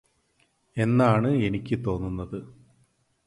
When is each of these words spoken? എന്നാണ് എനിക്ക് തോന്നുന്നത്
എന്നാണ് 0.77 1.29
എനിക്ക് 1.41 1.75
തോന്നുന്നത് 1.87 2.39